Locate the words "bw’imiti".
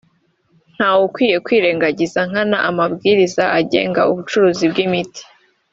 4.71-5.21